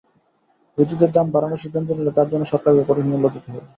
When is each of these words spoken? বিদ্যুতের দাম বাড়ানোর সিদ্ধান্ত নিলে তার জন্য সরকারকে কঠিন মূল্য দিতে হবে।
বিদ্যুতের 0.77 1.11
দাম 1.13 1.27
বাড়ানোর 1.33 1.61
সিদ্ধান্ত 1.63 1.89
নিলে 1.91 2.11
তার 2.17 2.27
জন্য 2.31 2.43
সরকারকে 2.51 2.83
কঠিন 2.85 3.05
মূল্য 3.09 3.25
দিতে 3.33 3.47
হবে। 3.49 3.61